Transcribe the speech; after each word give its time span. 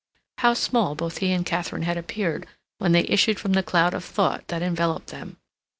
How 0.39 0.55
small 0.55 0.95
both 0.95 1.19
he 1.19 1.31
and 1.31 1.45
Katharine 1.45 1.83
had 1.83 1.95
appeared 1.95 2.47
when 2.79 2.91
they 2.91 3.03
issued 3.03 3.39
from 3.39 3.53
the 3.53 3.61
cloud 3.61 3.93
of 3.93 4.03
thought 4.03 4.47
that 4.47 4.63
enveloped 4.63 5.11
them! 5.11 5.37